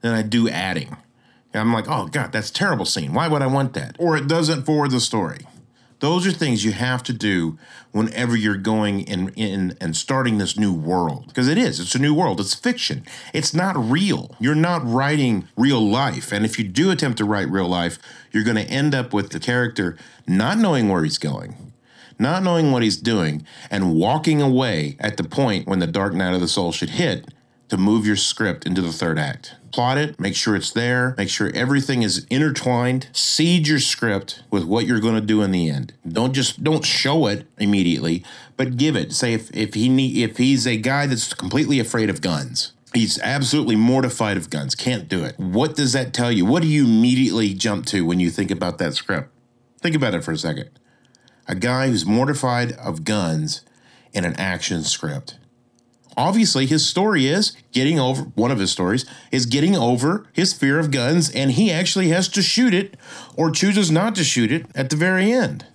than 0.00 0.14
I 0.14 0.22
do 0.22 0.48
adding. 0.48 0.96
And 1.52 1.60
I'm 1.60 1.72
like, 1.72 1.88
oh 1.88 2.06
God, 2.06 2.30
that's 2.30 2.52
terrible 2.52 2.84
scene. 2.84 3.12
Why 3.12 3.26
would 3.26 3.42
I 3.42 3.48
want 3.48 3.74
that? 3.74 3.96
Or 3.98 4.16
it 4.16 4.28
doesn't 4.28 4.62
forward 4.62 4.92
the 4.92 5.00
story. 5.00 5.40
Those 6.00 6.26
are 6.26 6.32
things 6.32 6.64
you 6.64 6.72
have 6.72 7.02
to 7.04 7.12
do 7.12 7.58
whenever 7.92 8.36
you're 8.36 8.56
going 8.56 9.00
in, 9.00 9.30
in 9.30 9.76
and 9.80 9.96
starting 9.96 10.36
this 10.36 10.58
new 10.58 10.72
world. 10.72 11.28
Because 11.28 11.48
it 11.48 11.56
is, 11.56 11.80
it's 11.80 11.94
a 11.94 11.98
new 11.98 12.12
world. 12.12 12.38
It's 12.38 12.54
fiction. 12.54 13.04
It's 13.32 13.54
not 13.54 13.76
real. 13.76 14.36
You're 14.38 14.54
not 14.54 14.86
writing 14.86 15.48
real 15.56 15.80
life. 15.80 16.32
And 16.32 16.44
if 16.44 16.58
you 16.58 16.64
do 16.68 16.90
attempt 16.90 17.18
to 17.18 17.24
write 17.24 17.48
real 17.48 17.68
life, 17.68 17.98
you're 18.30 18.44
going 18.44 18.56
to 18.56 18.70
end 18.70 18.94
up 18.94 19.14
with 19.14 19.30
the 19.30 19.40
character 19.40 19.96
not 20.26 20.58
knowing 20.58 20.88
where 20.90 21.02
he's 21.02 21.18
going, 21.18 21.72
not 22.18 22.42
knowing 22.42 22.72
what 22.72 22.82
he's 22.82 22.98
doing, 22.98 23.46
and 23.70 23.94
walking 23.94 24.42
away 24.42 24.96
at 25.00 25.16
the 25.16 25.24
point 25.24 25.66
when 25.66 25.78
the 25.78 25.86
dark 25.86 26.12
night 26.12 26.34
of 26.34 26.40
the 26.42 26.48
soul 26.48 26.72
should 26.72 26.90
hit 26.90 27.32
to 27.68 27.76
move 27.76 28.06
your 28.06 28.16
script 28.16 28.66
into 28.66 28.80
the 28.80 28.92
third 28.92 29.18
act. 29.18 29.54
Plot 29.72 29.98
it, 29.98 30.18
make 30.18 30.34
sure 30.34 30.56
it's 30.56 30.72
there, 30.72 31.14
make 31.18 31.28
sure 31.28 31.50
everything 31.54 32.02
is 32.02 32.26
intertwined. 32.30 33.08
Seed 33.12 33.68
your 33.68 33.80
script 33.80 34.42
with 34.50 34.64
what 34.64 34.86
you're 34.86 35.00
going 35.00 35.16
to 35.16 35.20
do 35.20 35.42
in 35.42 35.50
the 35.50 35.68
end. 35.68 35.92
Don't 36.08 36.32
just 36.32 36.64
don't 36.64 36.84
show 36.84 37.26
it 37.26 37.46
immediately, 37.58 38.24
but 38.56 38.76
give 38.76 38.96
it. 38.96 39.12
Say 39.12 39.34
if 39.34 39.54
if 39.54 39.74
he 39.74 39.88
need, 39.88 40.16
if 40.16 40.38
he's 40.38 40.66
a 40.66 40.76
guy 40.76 41.06
that's 41.06 41.34
completely 41.34 41.78
afraid 41.78 42.08
of 42.08 42.20
guns. 42.20 42.72
He's 42.94 43.18
absolutely 43.18 43.76
mortified 43.76 44.38
of 44.38 44.48
guns, 44.48 44.74
can't 44.74 45.08
do 45.08 45.22
it. 45.24 45.38
What 45.38 45.76
does 45.76 45.92
that 45.92 46.14
tell 46.14 46.32
you? 46.32 46.46
What 46.46 46.62
do 46.62 46.68
you 46.68 46.86
immediately 46.86 47.52
jump 47.52 47.84
to 47.86 48.06
when 48.06 48.20
you 48.20 48.30
think 48.30 48.50
about 48.50 48.78
that 48.78 48.94
script? 48.94 49.28
Think 49.82 49.94
about 49.94 50.14
it 50.14 50.24
for 50.24 50.32
a 50.32 50.38
second. 50.38 50.70
A 51.46 51.54
guy 51.54 51.88
who's 51.88 52.06
mortified 52.06 52.72
of 52.72 53.04
guns 53.04 53.60
in 54.14 54.24
an 54.24 54.34
action 54.36 54.82
script 54.82 55.36
obviously 56.16 56.66
his 56.66 56.86
story 56.88 57.26
is 57.26 57.56
getting 57.72 57.98
over 57.98 58.22
one 58.34 58.50
of 58.50 58.58
his 58.58 58.70
stories 58.70 59.04
is 59.30 59.46
getting 59.46 59.76
over 59.76 60.26
his 60.32 60.52
fear 60.52 60.78
of 60.78 60.90
guns 60.90 61.30
and 61.30 61.52
he 61.52 61.70
actually 61.70 62.08
has 62.08 62.28
to 62.28 62.42
shoot 62.42 62.74
it 62.74 62.96
or 63.36 63.50
chooses 63.50 63.90
not 63.90 64.14
to 64.14 64.24
shoot 64.24 64.50
it 64.50 64.66
at 64.74 64.90
the 64.90 64.96
very 64.96 65.32
end. 65.32 65.66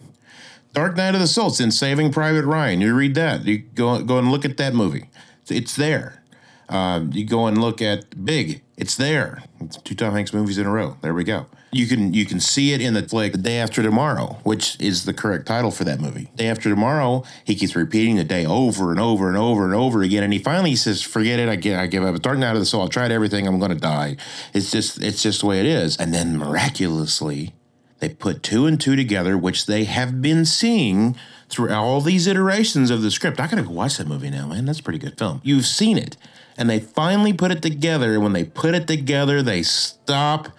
Dark 0.73 0.95
night 0.95 1.13
of 1.13 1.21
the 1.21 1.27
soul 1.27 1.53
in 1.59 1.71
saving 1.71 2.11
private 2.11 2.45
ryan. 2.45 2.79
You 2.81 2.95
read 2.95 3.15
that. 3.15 3.43
You 3.45 3.59
go, 3.59 4.01
go 4.01 4.17
and 4.17 4.31
look 4.31 4.45
at 4.45 4.57
that 4.57 4.73
movie. 4.73 5.09
It's 5.49 5.75
there. 5.75 6.23
Uh, 6.69 7.05
you 7.11 7.25
go 7.25 7.47
and 7.47 7.59
look 7.59 7.81
at 7.81 8.23
big. 8.23 8.61
It's 8.77 8.95
there. 8.95 9.43
It's 9.59 9.75
two 9.77 9.95
tom 9.95 10.13
hanks 10.13 10.33
movies 10.33 10.57
in 10.57 10.65
a 10.65 10.71
row. 10.71 10.97
There 11.01 11.13
we 11.13 11.25
go 11.25 11.47
you 11.71 11.87
can 11.87 12.13
you 12.13 12.25
can 12.25 12.39
see 12.39 12.73
it 12.73 12.81
in 12.81 12.93
the 12.93 13.03
flick 13.03 13.31
the 13.31 13.37
day 13.37 13.57
after 13.57 13.81
tomorrow, 13.81 14.37
which 14.43 14.79
is 14.79 15.05
the 15.05 15.13
correct 15.13 15.45
title 15.45 15.71
for 15.71 15.85
that 15.85 15.99
movie. 15.99 16.29
Day 16.35 16.47
after 16.47 16.69
tomorrow, 16.69 17.23
he 17.45 17.55
keeps 17.55 17.75
repeating 17.75 18.17
the 18.17 18.23
day 18.23 18.45
over 18.45 18.91
and 18.91 18.99
over 18.99 19.29
and 19.29 19.37
over 19.37 19.65
and 19.65 19.73
over 19.73 20.01
again, 20.01 20.23
and 20.23 20.33
he 20.33 20.39
finally 20.39 20.75
says, 20.75 21.01
"Forget 21.01 21.39
it, 21.39 21.47
I 21.47 21.55
give, 21.55 21.79
I 21.79 21.87
give 21.87 22.03
up. 22.03 22.13
It's 22.13 22.21
dark 22.21 22.37
night 22.39 22.53
of 22.53 22.59
the 22.59 22.65
soul. 22.65 22.83
I 22.83 22.87
tried 22.87 23.11
everything. 23.11 23.47
I'm 23.47 23.59
going 23.59 23.71
to 23.71 23.77
die. 23.77 24.17
It's 24.53 24.69
just 24.71 25.01
it's 25.01 25.23
just 25.23 25.41
the 25.41 25.47
way 25.47 25.59
it 25.59 25.65
is." 25.65 25.95
And 25.97 26.13
then 26.13 26.37
miraculously, 26.37 27.53
they 27.99 28.09
put 28.09 28.43
two 28.43 28.65
and 28.65 28.79
two 28.79 28.97
together, 28.97 29.37
which 29.37 29.65
they 29.65 29.85
have 29.85 30.21
been 30.21 30.43
seeing 30.45 31.15
through 31.47 31.71
all 31.71 32.01
these 32.01 32.27
iterations 32.27 32.89
of 32.89 33.01
the 33.01 33.11
script. 33.11 33.39
I 33.39 33.47
gotta 33.47 33.63
go 33.63 33.71
watch 33.71 33.97
that 33.97 34.07
movie 34.07 34.29
now, 34.29 34.47
man. 34.47 34.65
That's 34.65 34.79
a 34.79 34.83
pretty 34.83 34.99
good 34.99 35.17
film. 35.17 35.39
You've 35.43 35.65
seen 35.65 35.97
it, 35.97 36.17
and 36.57 36.69
they 36.69 36.81
finally 36.81 37.31
put 37.31 37.51
it 37.51 37.61
together. 37.61 38.13
And 38.13 38.23
when 38.23 38.33
they 38.33 38.43
put 38.43 38.75
it 38.75 38.87
together, 38.87 39.41
they 39.41 39.63
stop 39.63 40.49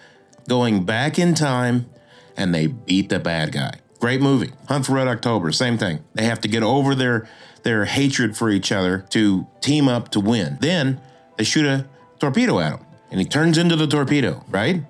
going 0.47 0.83
back 0.83 1.17
in 1.19 1.33
time 1.33 1.89
and 2.37 2.53
they 2.53 2.67
beat 2.67 3.09
the 3.09 3.19
bad 3.19 3.51
guy. 3.51 3.73
Great 3.99 4.21
movie. 4.21 4.51
Hunt 4.67 4.85
for 4.85 4.93
Red 4.93 5.07
October, 5.07 5.51
same 5.51 5.77
thing. 5.77 6.03
They 6.13 6.25
have 6.25 6.41
to 6.41 6.47
get 6.47 6.63
over 6.63 6.95
their 6.95 7.27
their 7.63 7.85
hatred 7.85 8.35
for 8.35 8.49
each 8.49 8.73
other 8.73 9.05
to 9.09 9.47
team 9.61 9.87
up 9.87 10.09
to 10.09 10.19
win. 10.19 10.57
Then 10.59 10.99
they 11.37 11.45
shoot 11.45 11.65
a 11.65 11.85
torpedo 12.19 12.59
at 12.59 12.73
him 12.73 12.85
and 13.09 13.21
he 13.21 13.25
turns 13.27 13.57
into 13.57 13.75
the 13.75 13.87
torpedo, 13.87 14.43
right? 14.49 14.83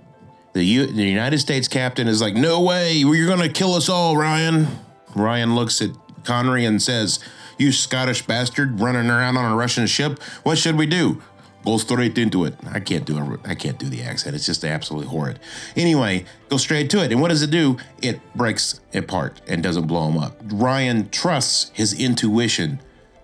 The, 0.53 0.63
U- 0.63 0.88
the 0.88 1.03
United 1.03 1.39
States 1.39 1.67
captain 1.67 2.07
is 2.07 2.22
like, 2.22 2.36
"No 2.36 2.62
way, 2.62 2.93
you're 2.93 3.27
going 3.27 3.41
to 3.41 3.50
kill 3.50 3.74
us 3.74 3.89
all, 3.89 4.15
Ryan." 4.15 4.67
Ryan 5.15 5.55
looks 5.55 5.81
at 5.81 5.89
Connery 6.24 6.63
and 6.65 6.81
says, 6.81 7.19
"You 7.57 7.72
Scottish 7.72 8.25
bastard 8.25 8.79
running 8.79 9.10
around 9.10 9.38
on 9.38 9.51
a 9.51 9.55
Russian 9.55 9.88
ship. 9.88 10.22
What 10.43 10.57
should 10.57 10.77
we 10.77 10.86
do? 10.86 11.22
Go 11.65 11.77
straight 11.77 12.17
into 12.17 12.43
it. 12.43 12.55
I 12.70 12.79
can't 12.79 13.05
do 13.05 13.17
it. 13.17 13.39
I 13.46 13.55
can't 13.55 13.79
do 13.79 13.88
the 13.88 14.01
accent. 14.03 14.36
It's 14.36 14.46
just 14.46 14.65
absolutely 14.65 15.10
horrid. 15.10 15.39
Anyway, 15.75 16.25
go 16.50 16.58
straight 16.58 16.89
to 16.89 17.03
it. 17.03 17.12
And 17.12 17.22
what 17.22 17.29
does 17.29 17.41
it 17.41 17.51
do? 17.51 17.77
It 18.01 18.20
breaks 18.36 18.82
apart 18.93 19.39
and 19.48 19.63
doesn't 19.63 19.88
blow 19.88 20.10
him 20.10 20.17
up. 20.17 20.38
Ryan 20.43 21.10
trusts 21.10 21.72
his 21.74 21.93
intuition 21.98 22.82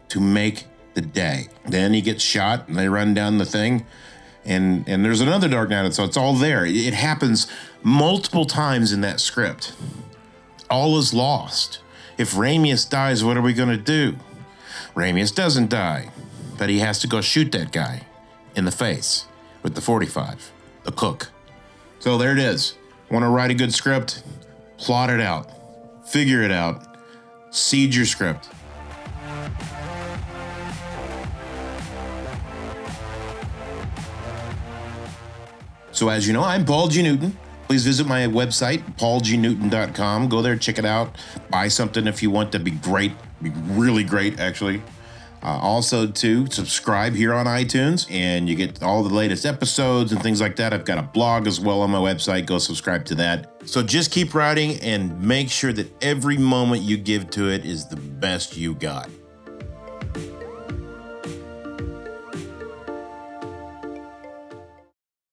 to 0.10 0.22
make 0.22 0.66
the 0.94 1.02
day. 1.02 1.48
Then 1.66 1.94
he 1.94 2.02
gets 2.02 2.24
shot 2.24 2.68
and 2.68 2.78
they 2.78 2.88
run 2.88 3.14
down 3.14 3.40
the 3.40 3.46
thing. 3.46 3.86
and 4.46 4.88
and 4.88 5.04
there's 5.04 5.22
another 5.22 5.50
Dark 5.50 5.70
Night, 5.70 5.94
so 5.94 6.06
it's 6.06 6.18
all 6.18 6.34
there. 6.34 6.66
It, 6.66 6.94
happens 6.94 7.46
multiple 7.84 8.46
times 8.46 8.94
in 8.94 9.02
that 9.02 9.20
script. 9.20 9.74
All 10.70 10.98
is 10.98 11.14
lost. 11.14 11.80
If 12.18 12.34
Ramius 12.34 12.90
dies, 12.90 13.24
what 13.24 13.36
are 13.36 13.42
we 13.42 13.54
gonna 13.54 13.78
do? 13.78 14.16
Ramius 14.96 15.36
doesn't 15.36 15.70
die, 15.70 16.12
but 16.58 16.70
he 16.70 16.80
has 16.80 17.00
to 17.00 17.08
go 17.08 17.22
shoot 17.22 17.52
that 17.52 17.72
guy 17.72 18.06
in 18.60 18.66
the 18.66 18.72
face 18.72 19.26
with 19.64 19.74
the 19.74 19.82
45, 19.82 20.52
the 20.84 20.92
cook. 20.92 21.32
So 21.98 22.18
there 22.18 22.34
it 22.34 22.40
is. 22.40 22.76
Want 23.10 23.24
to 23.24 23.30
write 23.30 23.50
a 23.50 23.56
good 23.56 23.74
script? 23.74 24.24
Plot 24.78 25.10
it 25.10 25.20
out, 25.20 26.08
figure 26.08 26.44
it 26.44 26.52
out, 26.52 26.98
seed 27.50 27.96
your 27.96 28.06
script. 28.06 28.50
So, 35.92 36.08
as 36.08 36.28
you 36.28 36.34
know, 36.34 36.44
I'm 36.44 36.64
Paul 36.64 36.88
G. 36.88 37.02
Newton. 37.02 37.38
Please 37.68 37.84
visit 37.84 38.08
my 38.08 38.22
website, 38.22 38.80
paulgnewton.com. 38.98 40.30
Go 40.30 40.42
there, 40.42 40.56
check 40.56 40.80
it 40.80 40.86
out. 40.86 41.16
Buy 41.50 41.68
something 41.68 42.08
if 42.08 42.24
you 42.24 42.32
want. 42.32 42.52
That'd 42.52 42.64
be 42.64 42.72
great. 42.72 43.12
Be 43.42 43.50
really 43.50 44.04
great, 44.04 44.40
actually. 44.40 44.82
Uh, 45.42 45.58
also, 45.62 46.08
to 46.08 46.48
subscribe 46.48 47.14
here 47.14 47.34
on 47.34 47.46
iTunes, 47.46 48.10
and 48.12 48.50
you 48.50 48.56
get 48.56 48.84
all 48.84 49.04
the 49.04 49.14
latest 49.14 49.46
episodes 49.46 50.12
and 50.12 50.22
things 50.22 50.42
like 50.42 50.58
that. 50.58 50.74
I've 50.74 50.86
got 50.86 50.98
a 50.98 51.04
blog 51.04 51.48
as 51.48 51.60
well 51.60 51.82
on 51.82 51.92
my 51.92 51.98
website. 52.00 52.46
Go 52.46 52.58
subscribe 52.58 53.06
to 53.06 53.16
that. 53.16 53.54
So 53.66 53.82
just 53.82 54.12
keep 54.12 54.34
writing 54.34 54.80
and 54.82 55.22
make 55.22 55.50
sure 55.50 55.72
that 55.74 55.92
every 56.04 56.38
moment 56.38 56.82
you 56.82 56.98
give 56.98 57.30
to 57.32 57.50
it 57.50 57.66
is 57.66 57.88
the 57.88 57.96
best 57.96 58.58
you 58.58 58.74
got. 58.74 59.10